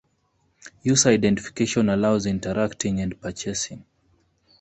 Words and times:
User 0.81 1.09
identification 1.11 1.87
allows 1.87 2.25
interacting 2.25 2.99
and 3.01 3.21
purchasing. 3.21 3.85